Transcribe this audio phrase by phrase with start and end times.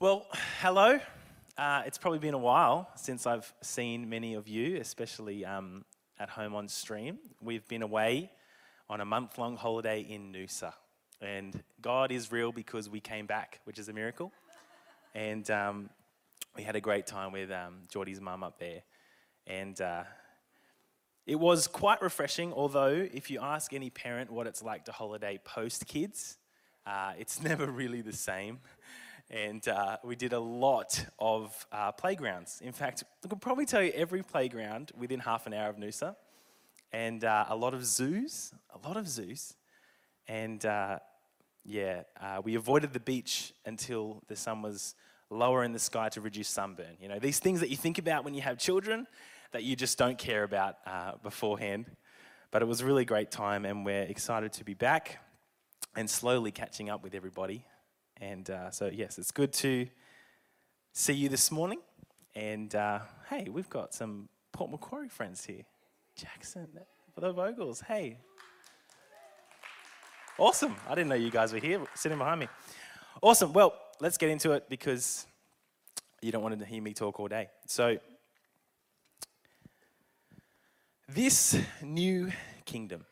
[0.00, 0.26] Well,
[0.60, 1.00] hello.
[1.56, 5.84] Uh, it's probably been a while since I've seen many of you, especially um,
[6.20, 7.18] at home on stream.
[7.42, 8.30] We've been away
[8.88, 10.72] on a month long holiday in Noosa.
[11.20, 14.30] And God is real because we came back, which is a miracle.
[15.16, 15.90] And um,
[16.54, 18.82] we had a great time with um, Geordie's mum up there.
[19.48, 20.04] And uh,
[21.26, 25.40] it was quite refreshing, although, if you ask any parent what it's like to holiday
[25.42, 26.38] post kids,
[26.86, 28.60] uh, it's never really the same.
[29.30, 32.62] And uh, we did a lot of uh, playgrounds.
[32.64, 36.16] In fact, I could probably tell you every playground within half an hour of Noosa,
[36.92, 39.54] and uh, a lot of zoos, a lot of zoos.
[40.26, 41.00] And uh,
[41.62, 44.94] yeah, uh, we avoided the beach until the sun was
[45.28, 46.96] lower in the sky to reduce sunburn.
[46.98, 49.06] You know, these things that you think about when you have children
[49.52, 51.86] that you just don't care about uh, beforehand.
[52.50, 55.18] But it was a really great time, and we're excited to be back
[55.94, 57.66] and slowly catching up with everybody.
[58.20, 59.86] And uh, so, yes, it's good to
[60.92, 61.80] see you this morning.
[62.34, 63.00] And uh,
[63.30, 65.62] hey, we've got some Port Macquarie friends here.
[66.16, 66.66] Jackson,
[67.14, 67.82] for the Vogels.
[67.84, 68.18] Hey.
[70.36, 70.74] Awesome.
[70.88, 72.48] I didn't know you guys were here sitting behind me.
[73.22, 73.52] Awesome.
[73.52, 75.26] Well, let's get into it because
[76.20, 77.48] you don't want to hear me talk all day.
[77.66, 77.98] So,
[81.08, 82.30] this new
[82.64, 83.06] kingdom,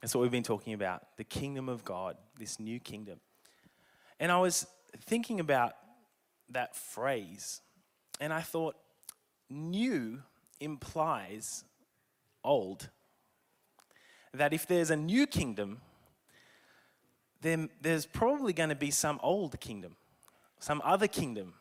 [0.00, 3.20] that's what we've been talking about the kingdom of God, this new kingdom.
[4.22, 4.68] And I was
[5.00, 5.74] thinking about
[6.48, 7.60] that phrase,
[8.20, 8.76] and I thought,
[9.50, 10.22] new
[10.60, 11.64] implies
[12.44, 12.88] old.
[14.32, 15.80] That if there's a new kingdom,
[17.40, 19.96] then there's probably going to be some old kingdom,
[20.60, 21.54] some other kingdom.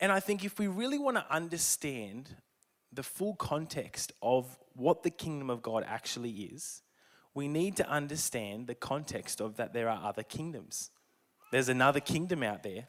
[0.00, 2.34] And I think if we really want to understand
[2.92, 6.82] the full context of what the kingdom of God actually is,
[7.34, 10.90] we need to understand the context of that there are other kingdoms.
[11.54, 12.88] There's another kingdom out there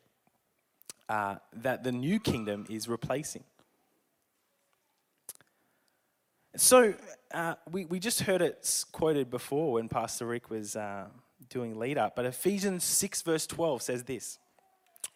[1.07, 3.43] uh, that the new kingdom is replacing.
[6.55, 6.95] So
[7.31, 11.05] uh, we, we just heard it quoted before when Pastor Rick was uh,
[11.47, 14.39] doing lead up, but Ephesians 6, verse 12 says this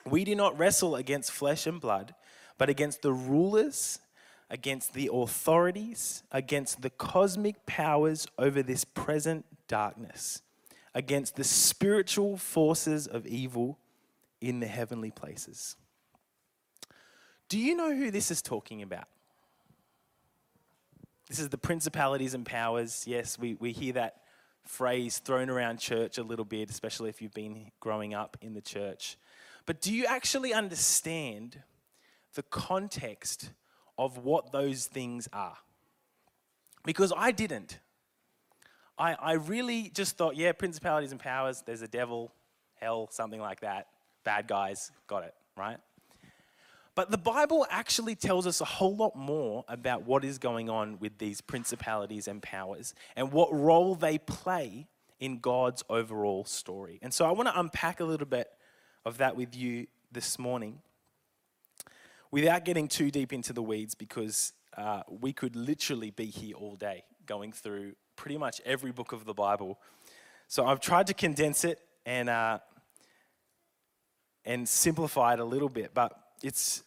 [0.06, 2.14] We do not wrestle against flesh and blood,
[2.60, 3.98] but against the rulers,
[4.52, 10.44] against the authorities, against the cosmic powers over this present darkness,
[10.94, 13.78] against the spiritual forces of evil
[14.42, 15.76] in the heavenly places.
[17.48, 19.08] Do you know who this is talking about?
[21.28, 23.04] This is the principalities and powers.
[23.06, 24.22] Yes, we, we hear that
[24.64, 28.62] phrase thrown around church a little bit, especially if you've been growing up in the
[28.62, 29.18] church.
[29.66, 31.62] But do you actually understand
[32.34, 33.52] the context
[33.98, 35.58] of what those things are?
[36.84, 37.80] Because I didn't.
[39.00, 42.32] I, I really just thought, yeah, principalities and powers, there's a devil,
[42.76, 43.88] hell, something like that.
[44.26, 45.78] Bad guys, got it, right?
[46.96, 51.00] But the Bible actually tells us a whole lot more about what is going on
[51.00, 54.90] with these principalities and powers and what role they play
[55.20, 57.00] in God's overall story.
[57.02, 58.50] And so I want to unpack a little bit
[59.06, 60.82] of that with you this morning
[62.32, 66.76] without getting too deep into the weeds because uh, we could literally be here all
[66.76, 69.80] day going through pretty much every book of the Bible.
[70.50, 72.60] So I've tried to condense it and, uh,
[74.44, 76.12] and simplify it a little bit, but
[76.44, 76.84] it's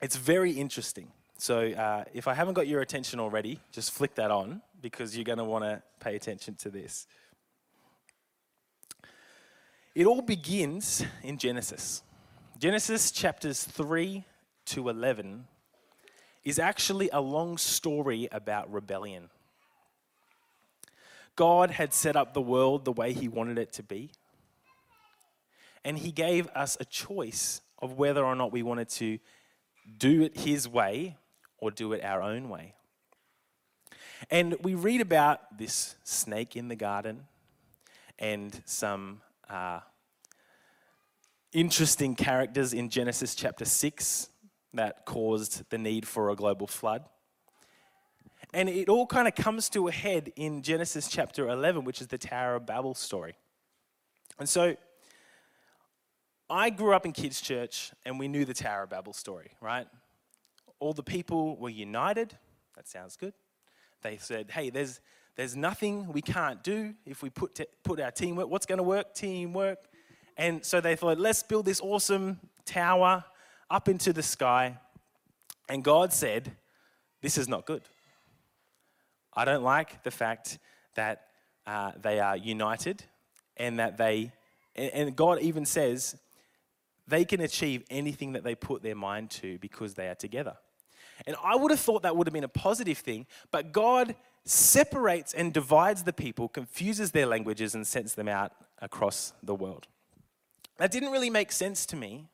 [0.00, 1.08] it's very interesting.
[1.36, 5.24] So uh, if I haven't got your attention already, just flick that on because you're
[5.24, 7.06] going to want to pay attention to this.
[9.94, 12.02] It all begins in Genesis.
[12.58, 14.24] Genesis chapters 3
[14.66, 15.44] to 11
[16.42, 19.28] is actually a long story about rebellion.
[21.36, 24.10] God had set up the world the way He wanted it to be,
[25.84, 29.18] and He gave us a choice of whether or not we wanted to
[29.98, 31.16] do it His way
[31.58, 32.74] or do it our own way.
[34.30, 37.26] And we read about this snake in the garden
[38.18, 39.80] and some uh,
[41.52, 44.28] interesting characters in Genesis chapter 6
[44.74, 47.04] that caused the need for a global flood.
[48.52, 52.08] And it all kind of comes to a head in Genesis chapter 11, which is
[52.08, 53.34] the Tower of Babel story.
[54.38, 54.76] And so
[56.48, 59.86] I grew up in kids' church and we knew the Tower of Babel story, right?
[60.80, 62.36] All the people were united.
[62.74, 63.34] That sounds good.
[64.02, 65.00] They said, hey, there's,
[65.36, 68.48] there's nothing we can't do if we put, put our teamwork.
[68.48, 69.14] What's going to work?
[69.14, 69.78] Teamwork.
[70.36, 73.24] And so they thought, let's build this awesome tower
[73.70, 74.78] up into the sky.
[75.68, 76.50] And God said,
[77.20, 77.82] this is not good.
[79.34, 80.58] I don't like the fact
[80.94, 81.26] that
[81.66, 83.04] uh, they are united
[83.56, 84.32] and that they,
[84.74, 86.16] and God even says,
[87.06, 90.56] they can achieve anything that they put their mind to because they are together.
[91.26, 95.34] And I would have thought that would have been a positive thing, but God separates
[95.34, 99.86] and divides the people, confuses their languages, and sends them out across the world.
[100.78, 102.26] That didn't really make sense to me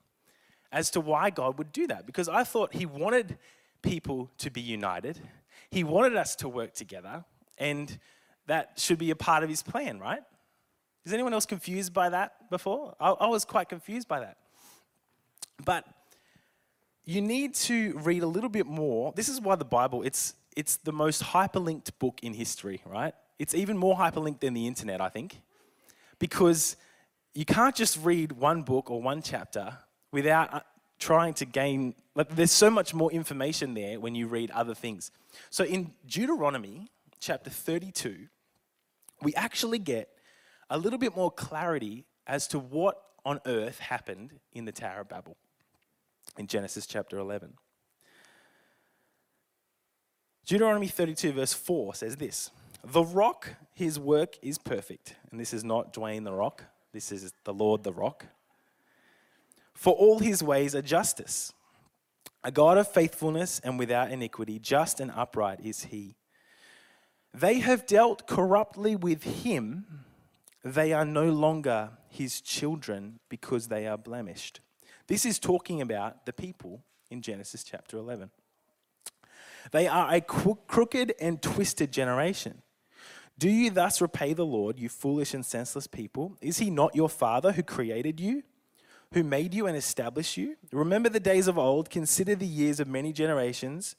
[0.70, 3.38] as to why God would do that because I thought He wanted
[3.82, 5.18] people to be united,
[5.70, 7.24] He wanted us to work together,
[7.58, 7.98] and
[8.46, 10.22] that should be a part of His plan, right?
[11.04, 12.94] Is anyone else confused by that before?
[12.98, 14.38] I, I was quite confused by that.
[15.64, 15.84] But
[17.04, 19.12] you need to read a little bit more.
[19.14, 23.14] This is why the Bible, it's, it's the most hyperlinked book in history, right?
[23.38, 25.40] It's even more hyperlinked than the internet, I think,
[26.18, 26.76] because
[27.34, 29.78] you can't just read one book or one chapter
[30.10, 30.64] without
[30.98, 35.10] trying to gain, like, there's so much more information there when you read other things.
[35.50, 36.88] So in Deuteronomy
[37.20, 38.28] chapter 32,
[39.22, 40.08] we actually get
[40.70, 45.08] a little bit more clarity as to what on earth happened in the Tower of
[45.08, 45.36] Babel
[46.38, 47.54] in Genesis chapter 11.
[50.46, 52.50] Deuteronomy 32, verse 4 says this
[52.84, 55.16] The rock, his work is perfect.
[55.30, 58.26] And this is not Dwayne the Rock, this is the Lord the Rock.
[59.76, 61.52] For all his ways are justice.
[62.42, 66.16] A God of faithfulness and without iniquity, just and upright is he.
[67.34, 70.04] They have dealt corruptly with him.
[70.64, 74.60] They are no longer his children because they are blemished.
[75.08, 78.30] This is talking about the people in Genesis chapter 11.
[79.72, 82.62] They are a crooked and twisted generation.
[83.38, 86.38] Do you thus repay the Lord, you foolish and senseless people?
[86.40, 88.42] Is he not your father who created you,
[89.12, 90.56] who made you and established you?
[90.72, 93.96] Remember the days of old, consider the years of many generations.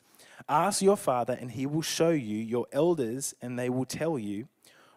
[0.48, 4.48] Ask your father, and he will show you, your elders, and they will tell you.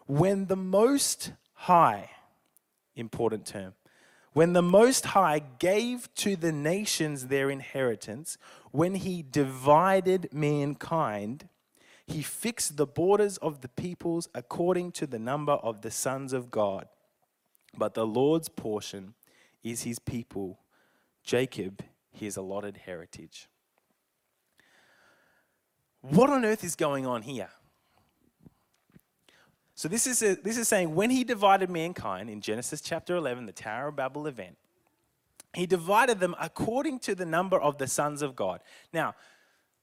[0.05, 2.09] When the Most High,
[2.95, 3.73] important term,
[4.33, 8.37] when the Most High gave to the nations their inheritance,
[8.71, 11.49] when he divided mankind,
[12.05, 16.51] he fixed the borders of the peoples according to the number of the sons of
[16.51, 16.87] God.
[17.77, 19.13] But the Lord's portion
[19.63, 20.59] is his people,
[21.23, 23.47] Jacob, his allotted heritage.
[26.01, 27.49] What on earth is going on here?
[29.75, 33.45] So this is, a, this is saying when he divided mankind in Genesis chapter 11,
[33.45, 34.57] the Tower of Babel event,
[35.53, 38.61] he divided them according to the number of the sons of God.
[38.93, 39.15] Now,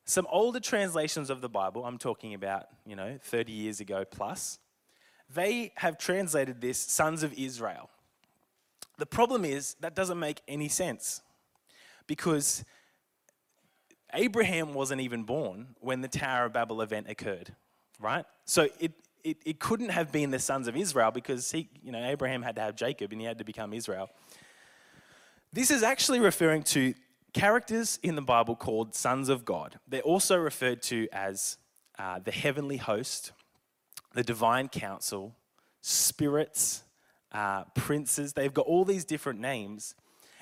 [0.04, 4.58] some older translations of the Bible, I'm talking about, you know, 30 years ago plus,
[5.34, 7.90] they have translated this sons of Israel.
[8.98, 11.22] The problem is that doesn't make any sense
[12.06, 12.64] because
[14.12, 17.54] Abraham wasn't even born when the Tower of Babel event occurred,
[18.00, 18.24] right?
[18.44, 18.92] So it,
[19.22, 22.56] it, it couldn't have been the sons of Israel because he, you know, Abraham had
[22.56, 24.10] to have Jacob and he had to become Israel.
[25.52, 26.94] This is actually referring to
[27.32, 29.78] characters in the Bible called sons of God.
[29.86, 31.58] They're also referred to as
[31.98, 33.32] uh, the heavenly host,
[34.14, 35.36] the divine council,
[35.82, 36.82] spirits,
[37.32, 38.32] uh, princes.
[38.32, 39.94] They've got all these different names,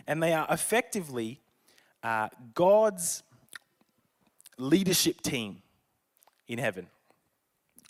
[0.07, 1.41] and they are effectively
[2.03, 3.23] uh, God's
[4.59, 5.63] leadership team
[6.49, 6.87] in heaven.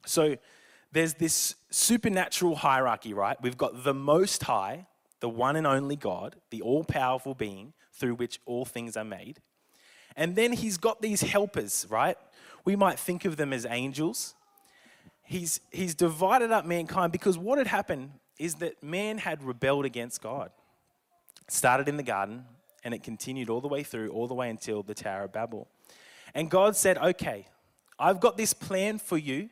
[0.07, 0.37] So
[0.93, 3.37] there's this supernatural hierarchy, right?
[3.43, 4.87] We've got the Most High,
[5.21, 9.41] the one and only God, the all powerful being through which all things are made.
[10.17, 12.17] And then he's got these helpers, right?
[12.65, 14.35] We might think of them as angels.
[15.23, 20.23] He's, he's divided up mankind because what had happened is that man had rebelled against
[20.23, 20.51] God.
[21.47, 22.45] It started in the garden
[22.85, 25.69] and it continued all the way through, all the way until the Tower of Babel.
[26.35, 27.47] And God said, Okay,
[27.99, 29.49] I've got this plan for you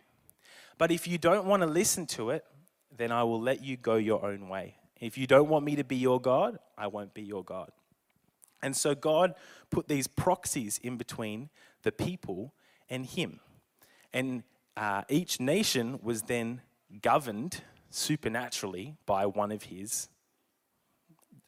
[0.79, 2.45] but if you don't want to listen to it,
[2.97, 4.77] then I will let you go your own way.
[5.01, 7.71] If you don't want me to be your God, I won't be your God.
[8.63, 9.35] And so God
[9.71, 11.51] put these proxies in between
[11.83, 12.55] the people
[12.89, 13.41] and Him.
[14.13, 14.43] And
[14.77, 16.63] uh, each nation was then
[17.03, 17.61] governed
[17.95, 20.09] supernaturally by one of His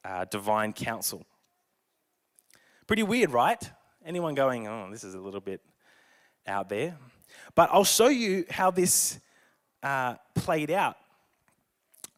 [0.04, 1.26] uh, divine council.
[2.86, 3.70] Pretty weird, right?
[4.04, 5.60] Anyone going, oh, this is a little bit
[6.46, 6.96] out there?
[7.54, 9.18] But I'll show you how this
[9.82, 10.96] uh, played out.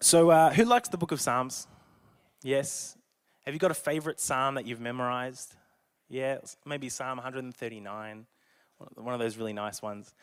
[0.01, 1.67] So, uh, who likes the book of Psalms?
[2.43, 2.97] Yes.
[3.47, 5.55] Have you got a favorite psalm that you've memorized?
[6.11, 8.27] Yeah, maybe Psalm 139,
[8.95, 10.15] one of those really nice ones.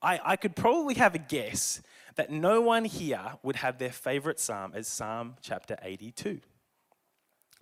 [0.00, 1.82] I, I could probably have a guess
[2.16, 6.40] that no one here would have their favorite psalm as Psalm chapter 82.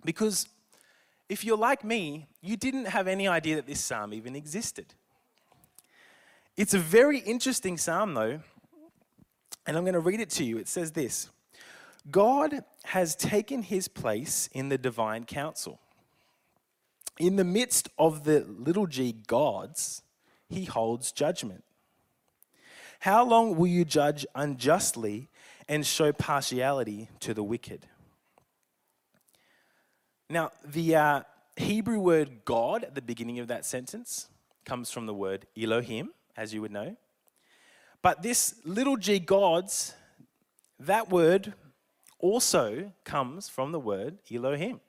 [0.03, 0.47] Because
[1.29, 4.93] if you're like me, you didn't have any idea that this psalm even existed.
[6.55, 8.39] It's a very interesting psalm, though,
[9.65, 10.57] and I'm going to read it to you.
[10.57, 11.29] It says this
[12.09, 15.79] God has taken his place in the divine council.
[17.19, 20.03] In the midst of the little g gods,
[20.49, 21.63] he holds judgment.
[22.99, 25.29] How long will you judge unjustly
[25.67, 27.85] and show partiality to the wicked?
[30.29, 31.21] Now, the uh,
[31.55, 34.27] Hebrew word God at the beginning of that sentence
[34.65, 36.97] comes from the word Elohim, as you would know.
[38.01, 39.95] But this little g gods,
[40.79, 41.53] that word
[42.19, 44.81] also comes from the word Elohim.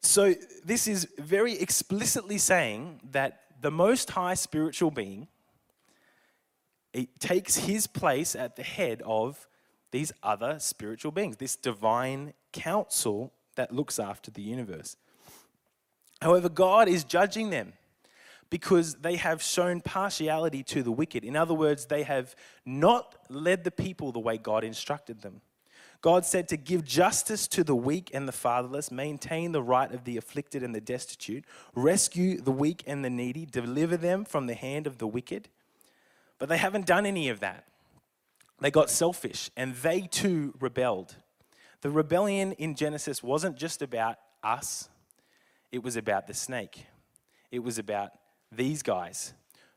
[0.00, 5.26] So, this is very explicitly saying that the most high spiritual being
[6.92, 9.46] it takes his place at the head of
[9.90, 14.96] these other spiritual beings, this divine council that looks after the universe.
[16.20, 17.72] However, God is judging them
[18.50, 21.24] because they have shown partiality to the wicked.
[21.24, 25.42] In other words, they have not led the people the way God instructed them.
[26.00, 30.04] God said to give justice to the weak and the fatherless, maintain the right of
[30.04, 34.54] the afflicted and the destitute, rescue the weak and the needy, deliver them from the
[34.54, 35.48] hand of the wicked.
[36.38, 37.64] But they haven't done any of that.
[38.60, 41.16] They got selfish and they too rebelled.
[41.80, 44.88] The rebellion in Genesis wasn't just about us,
[45.70, 46.86] it was about the snake.
[47.50, 48.12] It was about
[48.50, 49.32] these guys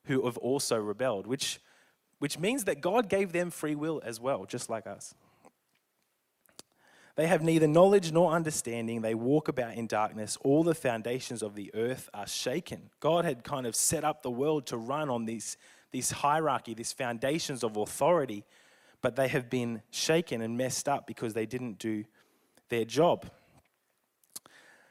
[0.05, 1.59] who have also rebelled, which,
[2.19, 5.13] which means that God gave them free will as well, just like us.
[7.15, 9.01] They have neither knowledge nor understanding.
[9.01, 10.37] They walk about in darkness.
[10.43, 12.89] All the foundations of the earth are shaken.
[12.99, 15.57] God had kind of set up the world to run on these,
[15.91, 18.45] this hierarchy, these foundations of authority,
[19.01, 22.05] but they have been shaken and messed up because they didn't do
[22.69, 23.29] their job.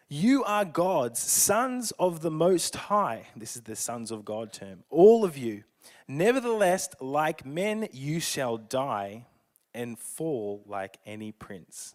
[0.08, 3.28] You are God's sons of the Most High.
[3.36, 4.82] This is the sons of God term.
[4.90, 5.62] All of you.
[6.08, 9.26] Nevertheless, like men, you shall die
[9.72, 11.94] and fall like any prince.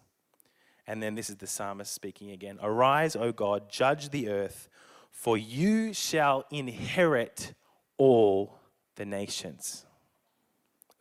[0.86, 4.68] And then this is the psalmist speaking again Arise, O God, judge the earth,
[5.10, 7.52] for you shall inherit
[7.98, 8.58] all
[8.96, 9.84] the nations.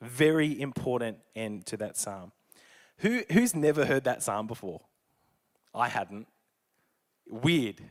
[0.02, 2.32] Very important end to that psalm.
[3.00, 4.82] Who, who's never heard that psalm before?
[5.74, 6.28] I hadn't.
[7.28, 7.82] Weird.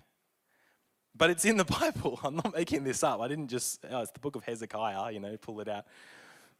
[1.17, 2.19] But it's in the Bible.
[2.23, 3.21] I'm not making this up.
[3.21, 5.85] I didn't just, oh, it's the book of Hezekiah, you know, pull it out.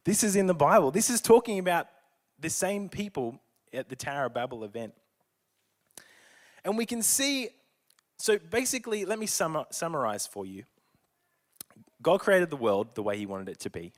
[0.03, 0.91] This is in the Bible.
[0.91, 1.87] This is talking about
[2.39, 3.39] the same people
[3.73, 4.93] at the Tower of Babel event.
[6.63, 7.49] And we can see,
[8.17, 10.63] so basically, let me sum, summarize for you.
[12.01, 13.93] God created the world the way He wanted it to be.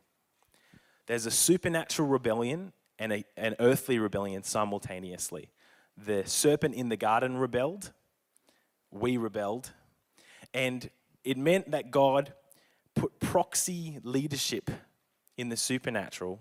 [1.08, 5.50] There's a supernatural rebellion and a, an earthly rebellion simultaneously.
[5.98, 7.92] The serpent in the garden rebelled,
[8.92, 9.72] we rebelled,
[10.54, 10.90] and
[11.24, 12.34] it meant that God
[12.96, 14.70] put proxy leadership
[15.38, 16.40] in the supernatural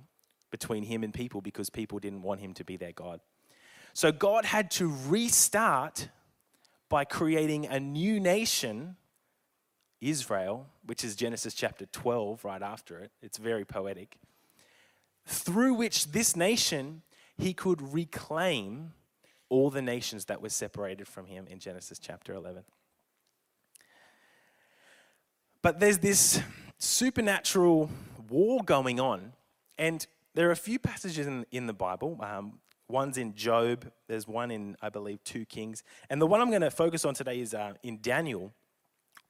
[0.50, 3.20] between him and people because people didn't want him to be their God.
[3.92, 6.08] So God had to restart
[6.88, 8.96] by creating a new nation,
[10.00, 13.10] Israel, which is Genesis chapter 12, right after it.
[13.22, 14.16] It's very poetic.
[15.24, 17.02] Through which this nation
[17.38, 18.92] he could reclaim
[19.48, 22.64] all the nations that were separated from him in Genesis chapter 11.
[25.62, 26.40] But there's this
[26.78, 27.90] supernatural
[28.28, 29.32] war going on,
[29.78, 32.18] and there are a few passages in, in the Bible.
[32.20, 35.82] Um, one's in Job, there's one in, I believe, 2 Kings.
[36.10, 38.52] And the one I'm going to focus on today is uh, in Daniel,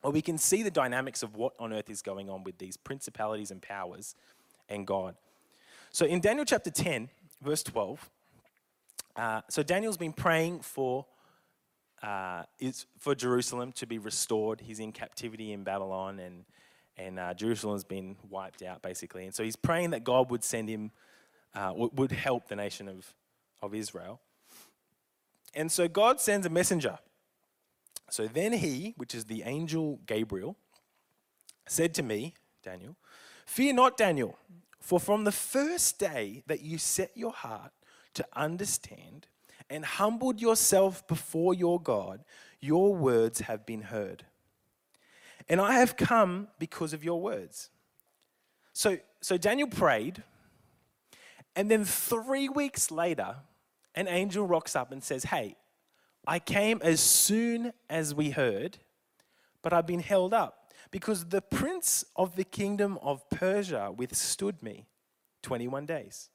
[0.02, 2.76] where we can see the dynamics of what on earth is going on with these
[2.76, 4.14] principalities and powers
[4.68, 5.16] and God.
[5.90, 7.08] So in Daniel chapter 10,
[7.42, 8.10] verse 12,
[9.16, 11.06] uh, so Daniel's been praying for,
[12.02, 14.60] uh, is for Jerusalem to be restored.
[14.60, 16.44] He's in captivity in Babylon, and,
[16.98, 19.24] and uh, Jerusalem's been wiped out, basically.
[19.24, 20.90] And so he's praying that God would send him,
[21.54, 23.14] uh, would help the nation of,
[23.62, 24.20] of Israel.
[25.54, 26.98] And so God sends a messenger.
[28.10, 30.56] So then he, which is the angel Gabriel,
[31.66, 32.96] said to me, Daniel,
[33.46, 34.36] Fear not, Daniel,
[34.80, 37.72] for from the first day that you set your heart
[38.14, 39.28] to understand
[39.70, 42.24] and humbled yourself before your God,
[42.60, 44.24] your words have been heard.
[45.48, 47.70] And I have come because of your words.
[48.72, 50.22] So, so Daniel prayed,
[51.54, 53.36] and then three weeks later,
[53.94, 55.56] an angel rocks up and says, Hey,
[56.26, 58.78] I came as soon as we heard,
[59.62, 64.86] but I've been held up because the prince of the kingdom of Persia withstood me
[65.42, 66.30] 21 days.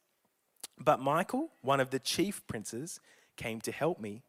[0.78, 3.00] But Michael, one of the chief princes,
[3.36, 4.24] came to help me,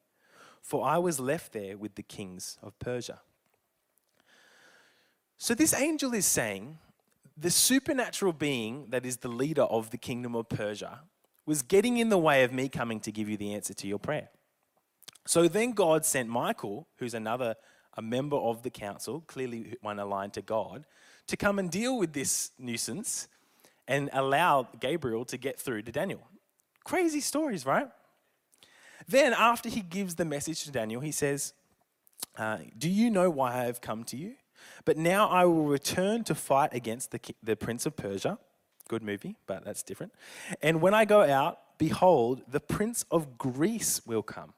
[0.61, 3.21] for I was left there with the kings of Persia.
[5.39, 6.79] So this angel is saying
[7.37, 11.01] the supernatural being that is the leader of the kingdom of Persia
[11.47, 13.99] was getting in the way of me coming to give you the answer to your
[13.99, 14.29] prayer.
[15.27, 17.57] So then God sent Michael, who's another
[17.97, 20.85] a member of the council, clearly one aligned to God,
[21.27, 23.29] to come and deal with this nuisance
[23.87, 26.21] and allow Gabriel to get through to Daniel.
[26.85, 27.89] Crazy stories, right?
[29.09, 31.53] Then, after he gives the message to Daniel, he says,
[32.39, 34.35] uh, Do you know why I have come to you?
[34.85, 38.39] But now I will return to fight against the, the prince of Persia.
[38.89, 40.13] Good movie, but that's different.
[40.61, 44.55] And when I go out, behold, the prince of Greece will come.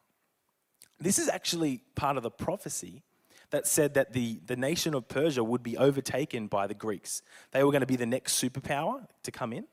[1.00, 3.02] This is actually part of the prophecy
[3.50, 7.22] that said that the, the nation of Persia would be overtaken by the Greeks.
[7.52, 9.66] They were going to be the next superpower to come in.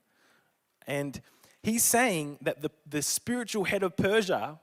[0.88, 1.22] And
[1.64, 4.60] he's saying that the, the spiritual head of Persia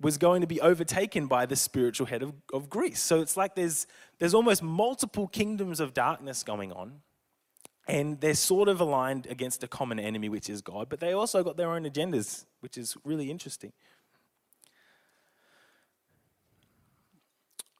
[0.00, 3.00] was going to be overtaken by the spiritual head of, of Greece.
[3.00, 3.86] So it's like there's,
[4.18, 7.00] there's almost multiple kingdoms of darkness going on.
[7.86, 11.42] And they're sort of aligned against a common enemy, which is God, but they also
[11.42, 13.72] got their own agendas, which is really interesting.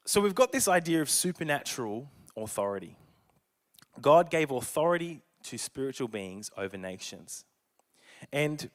[0.05, 2.97] So we've got this idea of supernatural authority.
[4.01, 7.45] God gave authority to spiritual beings over nations.
[8.31, 8.69] And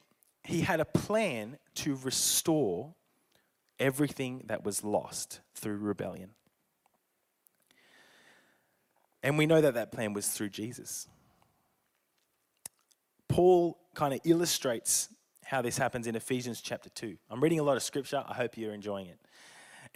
[0.44, 2.94] he had a plan to restore
[3.78, 6.30] everything that was lost through rebellion.
[9.22, 11.08] And we know that that plan was through Jesus.
[13.28, 15.08] Paul kind of illustrates
[15.44, 17.16] how this happens in Ephesians chapter 2.
[17.30, 18.24] I'm reading a lot of scripture.
[18.26, 19.18] I hope you're enjoying it.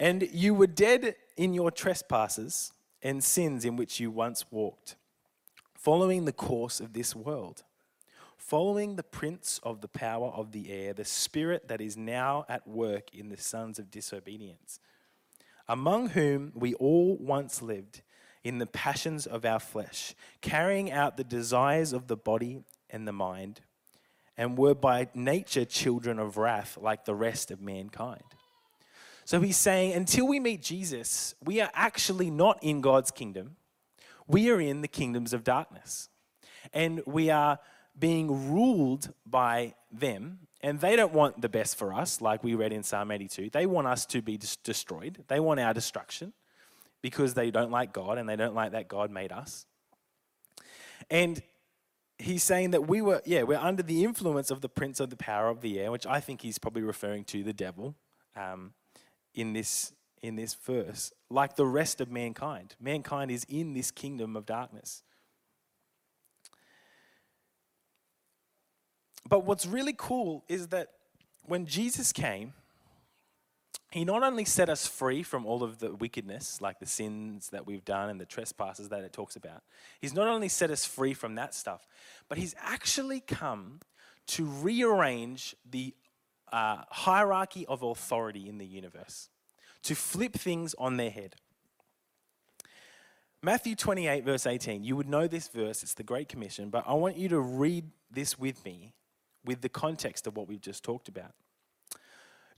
[0.00, 4.96] And you were dead in your trespasses and sins in which you once walked,
[5.74, 7.64] following the course of this world,
[8.38, 12.66] following the prince of the power of the air, the spirit that is now at
[12.66, 14.80] work in the sons of disobedience,
[15.68, 18.00] among whom we all once lived
[18.42, 23.12] in the passions of our flesh, carrying out the desires of the body and the
[23.12, 23.60] mind,
[24.38, 28.24] and were by nature children of wrath like the rest of mankind.
[29.24, 33.56] So he's saying, until we meet Jesus, we are actually not in God's kingdom.
[34.26, 36.08] We are in the kingdoms of darkness.
[36.72, 37.58] And we are
[37.98, 40.40] being ruled by them.
[40.62, 43.50] And they don't want the best for us, like we read in Psalm 82.
[43.50, 46.32] They want us to be destroyed, they want our destruction
[47.02, 49.64] because they don't like God and they don't like that God made us.
[51.10, 51.42] And
[52.18, 55.16] he's saying that we were, yeah, we're under the influence of the prince of the
[55.16, 57.94] power of the air, which I think he's probably referring to the devil.
[58.36, 58.74] Um,
[59.34, 62.74] in this in this verse, like the rest of mankind.
[62.78, 65.02] Mankind is in this kingdom of darkness.
[69.28, 70.88] But what's really cool is that
[71.46, 72.52] when Jesus came,
[73.90, 77.66] he not only set us free from all of the wickedness, like the sins that
[77.66, 79.62] we've done and the trespasses that it talks about,
[80.00, 81.86] he's not only set us free from that stuff,
[82.28, 83.80] but he's actually come
[84.28, 85.92] to rearrange the
[86.52, 89.28] uh, hierarchy of authority in the universe,
[89.82, 91.36] to flip things on their head.
[93.42, 96.92] Matthew 28, verse 18, you would know this verse, it's the Great Commission, but I
[96.94, 98.92] want you to read this with me
[99.44, 101.32] with the context of what we've just talked about.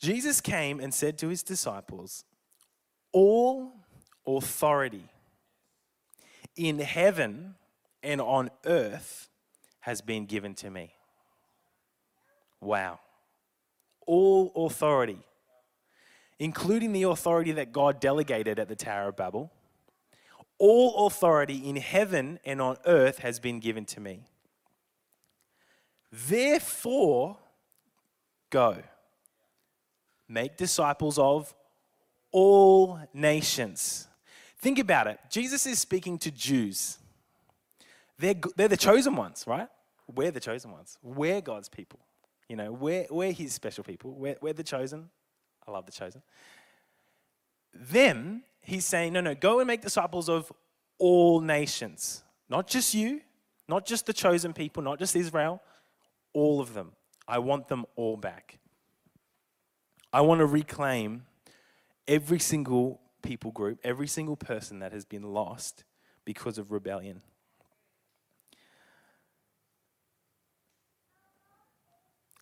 [0.00, 2.24] Jesus came and said to his disciples,
[3.12, 3.72] All
[4.26, 5.08] authority
[6.56, 7.54] in heaven
[8.02, 9.28] and on earth
[9.80, 10.94] has been given to me.
[12.60, 12.98] Wow
[14.06, 15.18] all authority,
[16.38, 19.52] including the authority that God delegated at the Tower of Babel.
[20.58, 24.24] All authority in heaven and on earth has been given to me.
[26.12, 27.38] Therefore,
[28.50, 28.76] go.
[30.28, 31.52] Make disciples of
[32.30, 34.08] all nations.
[34.58, 35.18] Think about it.
[35.30, 36.98] Jesus is speaking to Jews.
[38.18, 39.68] They're, they're the chosen ones, right?
[40.06, 40.98] We're the chosen ones.
[41.02, 41.98] We're God's people.
[42.52, 44.10] You know, we're, we're his special people.
[44.10, 45.08] We're, we're the chosen.
[45.66, 46.20] I love the chosen.
[47.72, 50.52] Then he's saying, no, no, go and make disciples of
[50.98, 52.22] all nations.
[52.50, 53.22] Not just you,
[53.68, 55.62] not just the chosen people, not just Israel,
[56.34, 56.92] all of them.
[57.26, 58.58] I want them all back.
[60.12, 61.22] I want to reclaim
[62.06, 65.84] every single people group, every single person that has been lost
[66.26, 67.22] because of rebellion.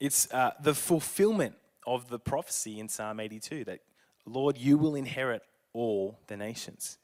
[0.00, 1.54] It's uh, the fulfillment
[1.86, 3.80] of the prophecy in Psalm 82 that,
[4.24, 5.42] Lord, you will inherit
[5.74, 6.98] all the nations.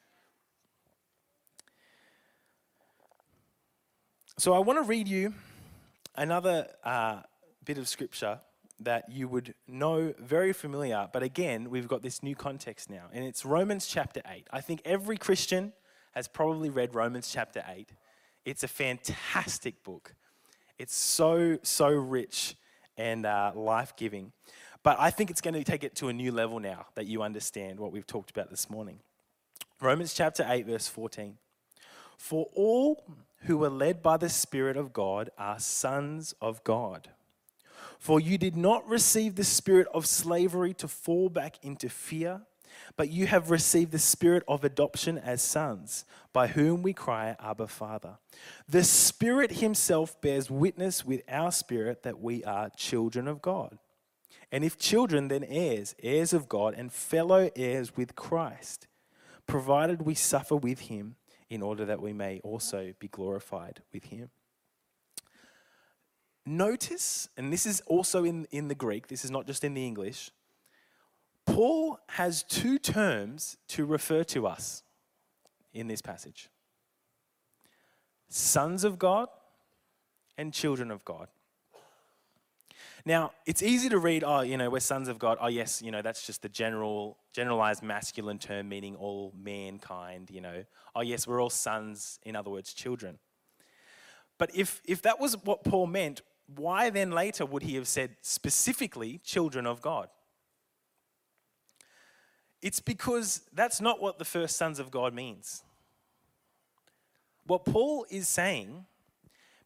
[4.39, 5.35] So I want to read you
[6.15, 7.21] another uh,
[7.65, 8.41] bit of scripture
[8.81, 13.25] that you would know very familiar, but again, we've got this new context now, and
[13.25, 14.47] it's Romans chapter 8.
[14.51, 15.73] I think every Christian
[16.13, 17.89] has probably read Romans chapter 8.
[18.45, 20.15] It's a fantastic book.
[20.79, 22.57] It's so, so rich
[22.97, 24.33] and uh, life giving.
[24.83, 27.23] But I think it's going to take it to a new level now that you
[27.23, 29.01] understand what we've talked about this morning.
[29.81, 31.37] Romans chapter 8, verse 14.
[32.17, 33.05] For all
[33.43, 37.09] who were led by the Spirit of God are sons of God.
[37.99, 42.43] For you did not receive the spirit of slavery to fall back into fear,
[42.97, 47.69] but you have received the spirit of adoption as sons, by whom we cry, Abba,
[47.69, 48.19] Father.
[48.69, 53.79] The Spirit Himself bears witness with our spirit that we are children of God.
[54.53, 58.87] And if children, then heirs, heirs of God, and fellow heirs with Christ,
[59.47, 61.17] provided we suffer with Him
[61.49, 64.31] in order that we may also be glorified with Him
[66.47, 69.85] notice, and this is also in, in the Greek, this is not just in the
[69.85, 70.31] English,
[71.47, 74.83] Paul has two terms to refer to us
[75.73, 76.51] in this passage
[78.29, 79.29] sons of God
[80.37, 81.29] and children of God.
[83.05, 85.39] Now, it's easy to read, oh, you know, we're sons of God.
[85.41, 90.41] Oh, yes, you know, that's just the general, generalized masculine term meaning all mankind, you
[90.41, 90.65] know.
[90.95, 93.21] Oh, yes, we're all sons, in other words, children.
[94.39, 96.23] But if, if that was what Paul meant,
[96.57, 100.09] why then later would he have said specifically children of God?
[102.62, 105.62] It's because that's not what the first sons of God means.
[107.47, 108.87] What Paul is saying,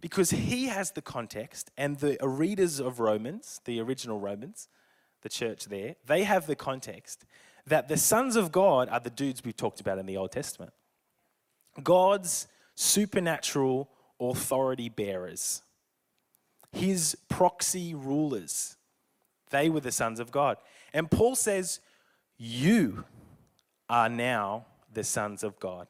[0.01, 4.69] because he has the context, and the readers of Romans, the original Romans,
[5.23, 7.25] the church there, they have the context
[7.67, 10.73] that the sons of God are the dudes we've talked about in the Old Testament.
[11.83, 15.63] God's supernatural authority bearers
[16.73, 18.77] his proxy rulers.
[19.51, 20.57] They were the sons of God.
[20.93, 21.81] And Paul says,
[22.43, 23.05] You
[23.91, 25.89] are now the sons of God.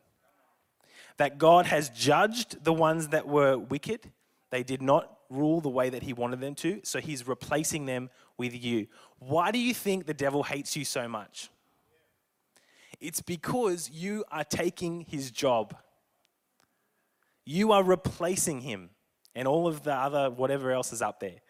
[1.16, 4.10] That God has judged the ones that were wicked.
[4.50, 8.10] They did not rule the way that he wanted them to, so he's replacing them
[8.36, 8.88] with you.
[9.20, 11.50] Why do you think the devil hates you so much?
[13.00, 15.76] It's because you are taking his job.
[17.44, 18.90] You are replacing him
[19.36, 21.42] and all of the other whatever else is up there.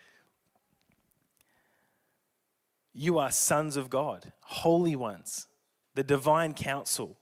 [3.00, 5.46] You are sons of God, holy ones,
[5.94, 7.16] the divine council,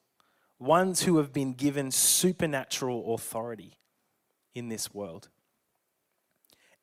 [0.58, 3.78] ones who have been given supernatural authority
[4.56, 5.28] in this world.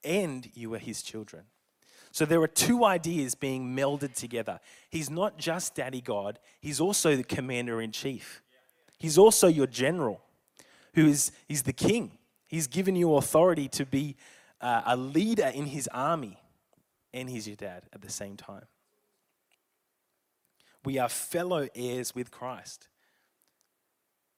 [0.02, 1.44] And you are his children.
[2.12, 4.62] So there are two ideas being melded together.
[4.90, 8.42] He's not just daddy God, he's also the commander in chief.
[8.98, 10.22] He's also your general,
[10.94, 12.18] who is he's the king.
[12.48, 14.16] He's given you authority to be
[14.62, 16.40] uh, a leader in his army,
[17.14, 18.68] and he's your dad at the same time.
[20.86, 22.88] We are fellow heirs with Christ.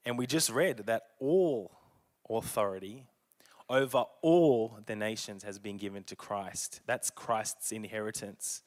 [0.06, 1.78] And we just read that all
[2.30, 3.04] authority
[3.70, 6.80] over all the nations has been given to Christ.
[6.88, 8.62] That's Christ's inheritance.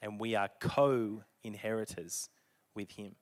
[0.00, 2.28] And we are co inheritors
[2.74, 3.14] with him.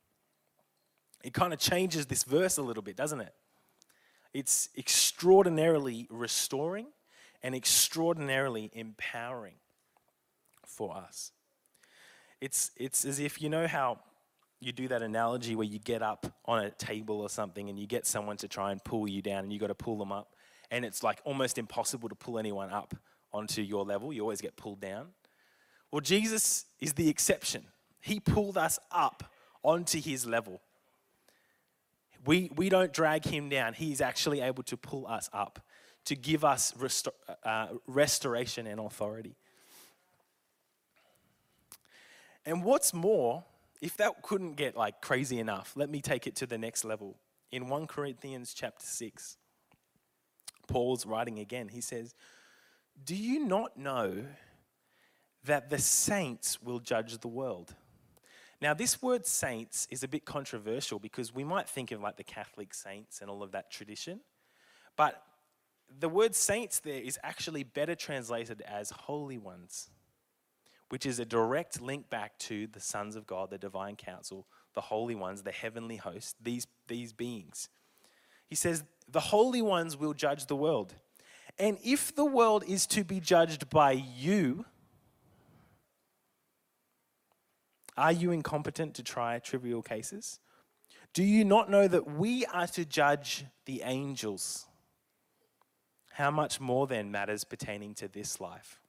[1.23, 3.35] It kind of changes this verse a little bit, doesn't it?
[4.33, 6.87] It's extraordinarily restoring
[7.43, 9.57] and extraordinarily empowering
[10.65, 11.33] for us.
[12.41, 13.99] It's, it's as if you know how
[14.61, 17.87] you do that analogy where you get up on a table or something and you
[17.87, 20.35] get someone to try and pull you down and you got to pull them up
[20.71, 22.95] and it's like almost impossible to pull anyone up
[23.33, 25.07] onto your level you always get pulled down
[25.91, 27.65] well jesus is the exception
[28.01, 30.61] he pulled us up onto his level
[32.25, 33.75] we, we don't drag him down.
[33.75, 35.61] He's actually able to pull us up,
[36.07, 36.75] to give us
[37.45, 39.37] uh, restoration and authority.
[42.47, 43.45] And what's more,
[43.81, 47.17] if that couldn't get like crazy enough, let me take it to the next level.
[47.53, 49.37] In 1 Corinthians chapter 6,
[50.69, 51.69] Paul's writing again.
[51.69, 52.15] He says,
[53.05, 54.25] Do you not know
[55.45, 57.75] that the saints will judge the world?
[58.61, 62.25] Now, this word saints is a bit controversial because we might think of like the
[62.25, 64.21] Catholic saints and all of that tradition.
[64.97, 65.23] But
[65.99, 69.91] the word saints there is actually better translated as holy ones,
[70.91, 74.81] which is a direct link back to the sons of God, the divine council, the
[74.83, 77.69] holy ones, the heavenly host, these, these beings.
[78.47, 80.95] He says, the holy ones will judge the world.
[81.59, 84.65] And if the world is to be judged by you,
[88.01, 90.41] Are you incompetent to try trivial cases?
[91.13, 94.67] Do you not know that we are to judge the angels?
[96.13, 98.81] How much more then matters pertaining to this life?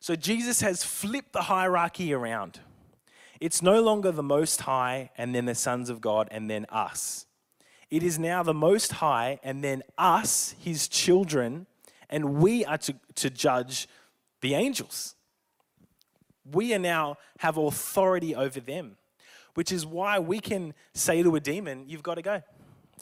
[0.00, 2.60] So Jesus has flipped the hierarchy around.
[3.40, 7.26] It's no longer the Most High and then the sons of God and then us.
[7.90, 11.66] It is now the Most High and then us, his children,
[12.08, 13.88] and we are to, to judge
[14.40, 15.14] the angels.
[16.50, 18.96] We are now have authority over them,
[19.54, 22.42] which is why we can say to a demon, You've got to go.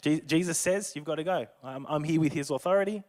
[0.01, 1.47] Jesus says, You've got to go.
[1.63, 3.03] I'm, I'm here with his authority.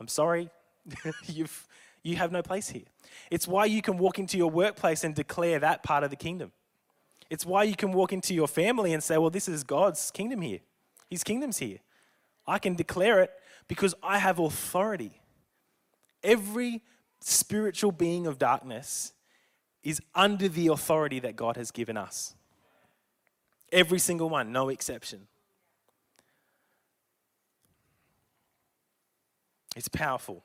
[0.00, 0.50] I'm sorry.
[1.26, 1.66] You've,
[2.02, 2.84] you have no place here.
[3.30, 6.52] It's why you can walk into your workplace and declare that part of the kingdom.
[7.30, 10.42] It's why you can walk into your family and say, Well, this is God's kingdom
[10.42, 10.60] here.
[11.08, 11.78] His kingdom's here.
[12.46, 13.30] I can declare it
[13.68, 15.20] because I have authority.
[16.22, 16.82] Every
[17.20, 19.12] spiritual being of darkness
[19.82, 22.34] is under the authority that God has given us.
[23.70, 25.26] Every single one, no exception.
[29.74, 30.44] It's powerful.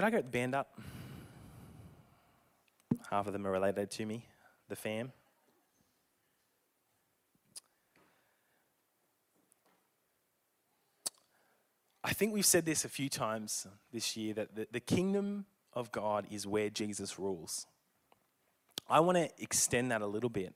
[0.00, 0.80] Could I get the band up?
[3.10, 4.24] Half of them are related to me,
[4.70, 5.12] the fam.
[12.02, 15.92] I think we've said this a few times this year that the, the kingdom of
[15.92, 17.66] God is where Jesus rules.
[18.88, 20.54] I want to extend that a little bit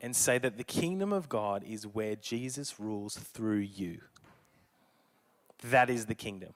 [0.00, 4.02] and say that the kingdom of God is where Jesus rules through you.
[5.64, 6.52] That is the kingdom.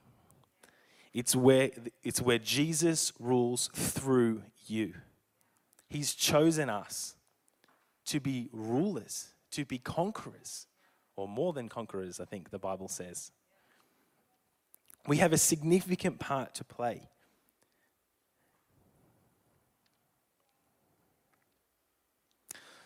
[1.13, 1.71] It's where,
[2.03, 4.95] it's where Jesus rules through you.
[5.89, 7.17] He's chosen us
[8.07, 10.67] to be rulers, to be conquerors,
[11.17, 13.33] or more than conquerors, I think the Bible says.
[15.07, 17.09] We have a significant part to play.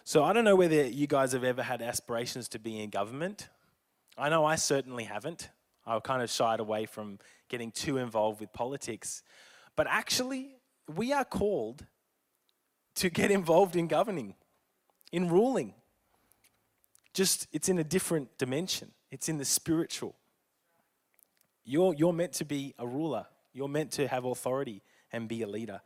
[0.04, 3.48] So I don't know whether you guys have ever had aspirations to be in government.
[4.16, 5.48] I know I certainly haven't.
[5.87, 7.18] I kind of shied away from
[7.54, 9.22] getting too involved with politics.
[9.76, 10.56] But actually,
[10.92, 11.86] we are called
[12.96, 14.34] to get involved in governing,
[15.12, 15.72] in ruling.
[17.12, 20.16] Just, it's in a different dimension, it's in the spiritual.
[21.64, 25.46] You're, you're meant to be a ruler, you're meant to have authority and be a
[25.46, 25.80] leader.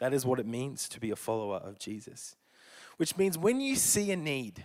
[0.00, 2.34] That is what it means to be a follower of Jesus.
[2.96, 4.64] Which means when you see a need,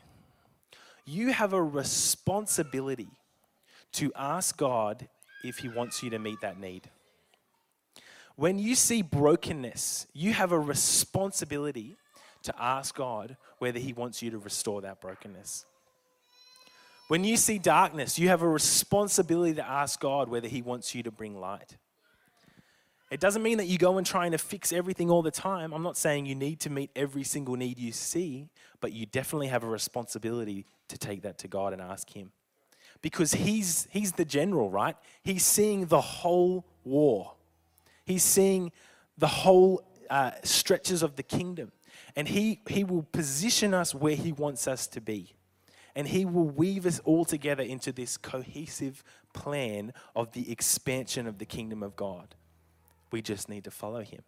[1.05, 3.12] you have a responsibility
[3.91, 5.07] to ask God
[5.43, 6.89] if He wants you to meet that need.
[8.36, 11.97] When you see brokenness, you have a responsibility
[12.43, 15.65] to ask God whether He wants you to restore that brokenness.
[17.10, 21.04] When you see darkness, you have a responsibility to ask God whether He wants you
[21.04, 21.75] to bring light.
[23.12, 25.73] It doesn't mean that you go and trying to fix everything all the time.
[25.73, 28.49] I'm not saying you need to meet every single need you see,
[28.82, 32.32] but you definitely have a responsibility to take that to God and ask Him
[33.01, 34.95] because he's, he's the general, right?
[35.23, 37.33] He's seeing the whole war,
[38.05, 38.71] he's seeing
[39.17, 41.71] the whole uh, stretches of the kingdom.
[42.15, 45.35] And he, he will position us where he wants us to be.
[45.95, 51.38] And he will weave us all together into this cohesive plan of the expansion of
[51.38, 52.35] the kingdom of God.
[53.12, 54.21] We just need to follow him.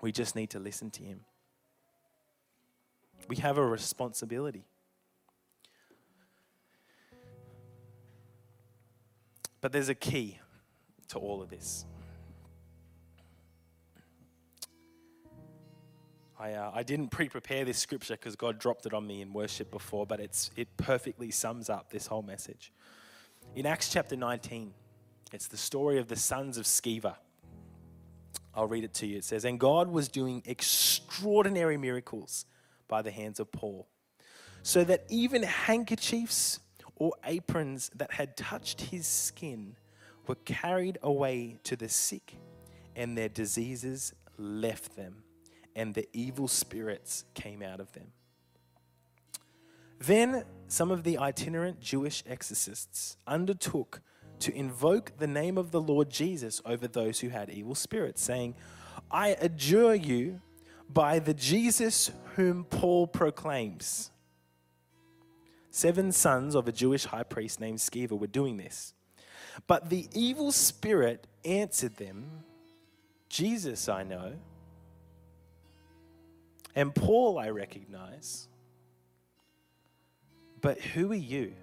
[0.00, 1.20] We just need to listen to him.
[3.28, 4.64] We have a responsibility.
[9.60, 10.38] But there's a key
[11.08, 11.84] to all of this.
[16.38, 19.32] I, uh, I didn't pre prepare this scripture because God dropped it on me in
[19.34, 22.72] worship before, but it's, it perfectly sums up this whole message.
[23.54, 24.72] In Acts chapter 19,
[25.32, 27.16] it's the story of the sons of Sceva.
[28.54, 29.18] I'll read it to you.
[29.18, 32.46] It says, And God was doing extraordinary miracles
[32.88, 33.86] by the hands of Paul,
[34.62, 36.60] so that even handkerchiefs
[37.00, 39.74] or aprons that had touched his skin
[40.26, 42.36] were carried away to the sick,
[42.94, 45.24] and their diseases left them,
[45.74, 48.12] and the evil spirits came out of them.
[49.98, 54.02] Then some of the itinerant Jewish exorcists undertook
[54.40, 58.54] to invoke the name of the Lord Jesus over those who had evil spirits, saying,
[59.10, 60.42] I adjure you
[60.88, 64.10] by the Jesus whom Paul proclaims.
[65.70, 68.92] Seven sons of a Jewish high priest named Sceva were doing this.
[69.66, 72.44] But the evil spirit answered them,
[73.28, 74.32] Jesus I know,
[76.74, 78.48] and Paul I recognize,
[80.60, 81.54] but who are you?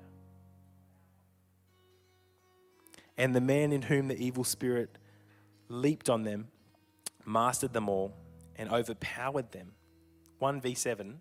[3.18, 4.98] And the man in whom the evil spirit
[5.70, 6.48] leaped on them,
[7.26, 8.14] mastered them all,
[8.56, 9.74] and overpowered them.
[10.42, 11.16] 1v7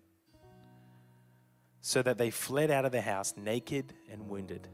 [1.87, 4.67] so that they fled out of the house naked and wounded.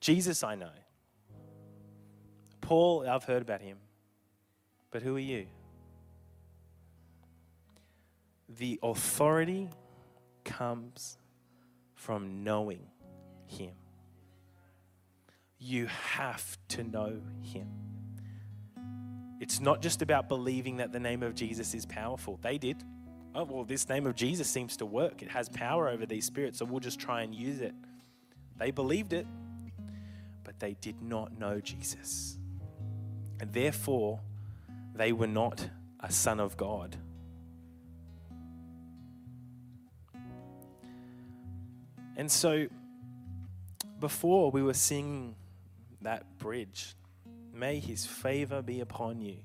[0.00, 0.70] Jesus, I know.
[2.60, 3.78] Paul, I've heard about him.
[4.92, 5.46] But who are you?
[8.48, 9.70] The authority
[10.44, 11.18] comes
[11.96, 12.86] from knowing
[13.46, 13.72] him.
[15.58, 17.66] You have to know him.
[19.40, 22.38] It's not just about believing that the name of Jesus is powerful.
[22.40, 22.84] They did.
[23.34, 25.22] Oh, well, this name of Jesus seems to work.
[25.22, 27.74] It has power over these spirits, so we'll just try and use it.
[28.58, 29.26] They believed it,
[30.44, 32.38] but they did not know Jesus.
[33.40, 34.20] And therefore,
[34.94, 35.66] they were not
[36.00, 36.96] a son of God.
[42.16, 42.66] And so,
[43.98, 45.34] before we were singing
[46.02, 46.94] that bridge,
[47.52, 49.36] May his favor be upon you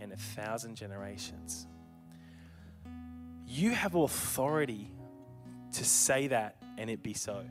[0.00, 1.66] and a thousand generations.
[3.50, 4.92] You have authority
[5.72, 7.44] to say that and it be so.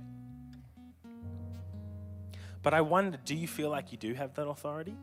[2.62, 4.96] But I wonder do you feel like you do have that authority?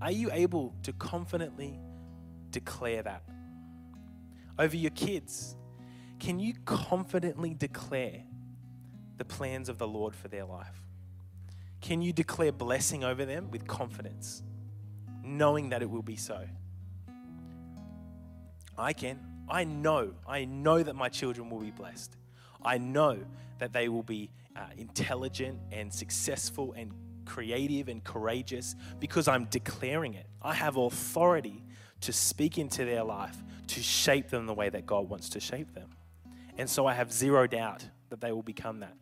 [0.00, 1.78] Are you able to confidently
[2.50, 3.22] declare that?
[4.58, 5.54] Over your kids,
[6.18, 8.22] can you confidently declare
[9.18, 10.82] the plans of the Lord for their life?
[11.82, 14.42] Can you declare blessing over them with confidence,
[15.22, 16.46] knowing that it will be so?
[18.78, 19.20] I can.
[19.48, 20.14] I know.
[20.26, 22.16] I know that my children will be blessed.
[22.62, 23.18] I know
[23.58, 26.92] that they will be uh, intelligent and successful and
[27.24, 30.26] creative and courageous because I'm declaring it.
[30.42, 31.64] I have authority
[32.02, 33.36] to speak into their life,
[33.68, 35.90] to shape them the way that God wants to shape them.
[36.58, 38.94] And so I have zero doubt that they will become that.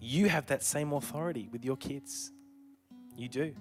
[0.00, 2.32] You have that same authority with your kids.
[3.16, 3.54] You do.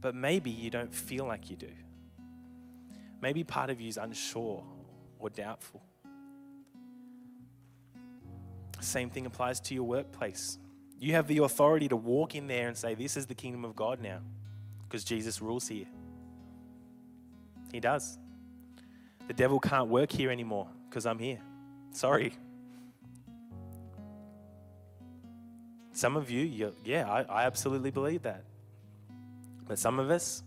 [0.00, 1.72] But maybe you don't feel like you do.
[3.20, 4.64] Maybe part of you is unsure
[5.18, 5.82] or doubtful.
[8.80, 10.58] Same thing applies to your workplace.
[11.00, 13.74] You have the authority to walk in there and say, This is the kingdom of
[13.74, 14.20] God now,
[14.84, 15.86] because Jesus rules here.
[17.72, 18.18] He does.
[19.26, 21.40] The devil can't work here anymore because I'm here.
[21.90, 22.32] Sorry.
[25.92, 28.44] Some of you, yeah, I, I absolutely believe that.
[29.68, 30.42] But some of us,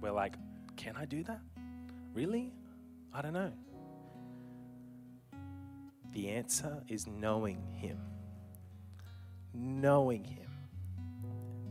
[0.00, 0.34] we're like,
[0.76, 1.40] can I do that?
[2.12, 2.52] Really?
[3.12, 3.52] I don't know.
[6.12, 7.98] The answer is knowing Him.
[9.54, 10.50] Knowing Him.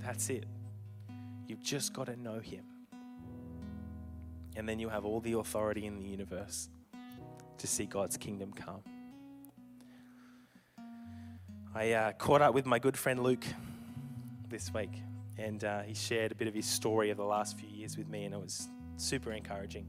[0.02, 0.45] That's it.
[1.47, 2.63] You've just got to know Him.
[4.56, 6.69] And then you have all the authority in the universe
[7.58, 8.84] to see God's kingdom come.
[11.76, 13.45] I uh, caught up with my good friend Luke
[14.47, 14.91] this week,
[15.37, 18.07] and uh, he shared a bit of his story of the last few years with
[18.07, 18.67] me, and it was
[18.97, 19.87] super encouraging.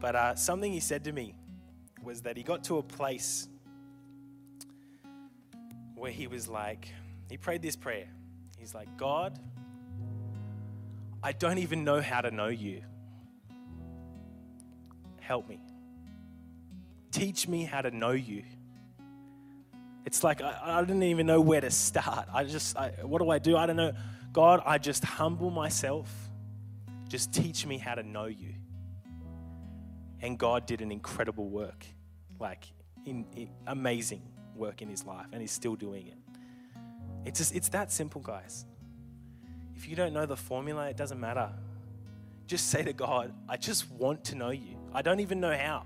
[0.00, 1.34] But uh, something he said to me
[2.02, 3.48] was that he got to a place
[5.94, 6.88] where he was like,
[7.30, 8.06] he prayed this prayer.
[8.58, 9.38] He's like, God,
[11.22, 12.82] I don't even know how to know you.
[15.20, 15.60] Help me.
[17.10, 18.44] Teach me how to know you.
[20.04, 22.28] It's like I, I didn't even know where to start.
[22.32, 23.56] I just, I, what do I do?
[23.56, 23.92] I don't know.
[24.36, 26.10] God, I just humble myself.
[27.08, 28.52] Just teach me how to know you.
[30.20, 31.86] And God did an incredible work,
[32.38, 32.66] like
[33.06, 34.20] in, in, amazing
[34.54, 36.18] work in his life, and he's still doing it.
[37.24, 38.66] It's just, it's that simple, guys.
[39.74, 41.50] If you don't know the formula, it doesn't matter.
[42.46, 44.76] Just say to God, I just want to know you.
[44.92, 45.84] I don't even know how.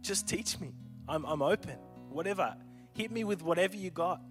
[0.00, 0.72] Just teach me.
[1.06, 1.76] I'm, I'm open.
[2.08, 2.56] Whatever.
[2.94, 4.22] Hit me with whatever you got.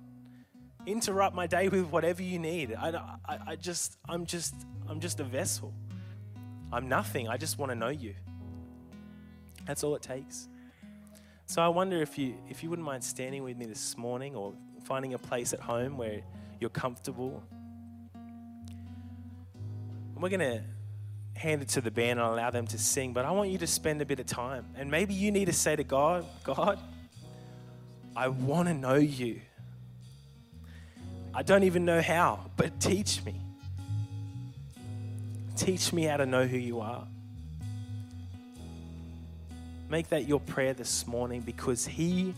[0.87, 2.73] Interrupt my day with whatever you need.
[2.73, 2.89] I,
[3.27, 4.55] I, I just, I'm just,
[4.87, 5.73] I'm just a vessel.
[6.71, 7.27] I'm nothing.
[7.27, 8.15] I just want to know you.
[9.65, 10.47] That's all it takes.
[11.45, 14.53] So I wonder if you, if you wouldn't mind standing with me this morning or
[14.85, 16.21] finding a place at home where
[16.61, 17.43] you're comfortable.
[20.15, 20.63] we're going to
[21.37, 23.67] hand it to the band and allow them to sing, but I want you to
[23.67, 24.65] spend a bit of time.
[24.75, 26.79] And maybe you need to say to God, God,
[28.15, 29.41] I want to know you.
[31.37, 33.39] I don't even know how, but teach me.
[35.55, 37.07] Teach me how to know who you are.
[39.87, 42.33] Make that your prayer this morning because He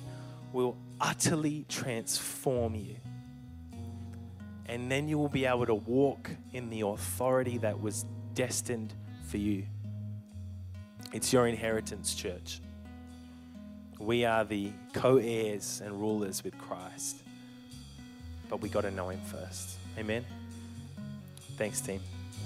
[0.51, 2.97] will utterly transform you.
[4.65, 8.93] And then you will be able to walk in the authority that was destined
[9.30, 9.63] for you.
[11.13, 12.59] It's your inheritance, church.
[13.97, 17.23] We are the co heirs and rulers with Christ.
[18.49, 19.77] But we got to know Him first.
[19.97, 20.25] Amen.
[21.57, 22.01] Thanks, team.